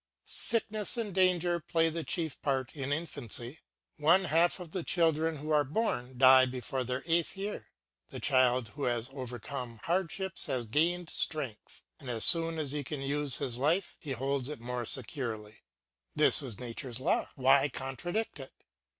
[0.25, 3.59] Sickness and danger play the chief part in infancy.
[3.97, 7.67] One half of the children who are born die before their eighth year.
[8.09, 13.01] The child who has overcome hardships has gained strength, and as soon as he can
[13.01, 15.59] use his life he holds it more securely.
[16.15, 18.53] This is nature's law; why contradict it?